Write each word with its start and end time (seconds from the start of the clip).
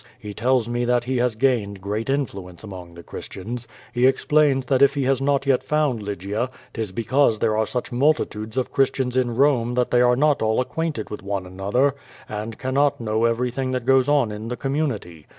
He 0.17 0.33
tells 0.33 0.67
me 0.67 0.83
that 0.85 1.03
he 1.03 1.17
has 1.17 1.35
gained 1.35 1.79
great 1.79 2.09
influence 2.09 2.63
among 2.63 2.95
the 2.95 3.03
Christians. 3.03 3.67
He 3.93 4.07
explains 4.07 4.65
that 4.65 4.81
if 4.81 4.95
he 4.95 5.03
has 5.03 5.21
not 5.21 5.45
yet 5.45 5.61
found 5.61 6.01
Lygia, 6.01 6.49
His 6.75 6.91
because 6.91 7.37
there 7.37 7.55
arc 7.55 7.67
such 7.67 7.91
mul 7.91 8.15
titudes 8.15 8.57
of 8.57 8.71
Christians 8.71 9.15
in 9.15 9.35
Rome 9.35 9.75
that 9.75 9.91
they 9.91 10.01
are 10.01 10.15
not 10.15 10.41
all 10.41 10.59
acquainted 10.59 11.11
with 11.11 11.21
one 11.21 11.45
another, 11.45 11.93
and 12.27 12.57
cannot 12.57 12.99
know 12.99 13.25
everything 13.25 13.69
that 13.73 13.85
goes 13.85 14.09
on 14.09 14.31
in 14.31 14.47
the 14.47 14.57
community. 14.57 15.27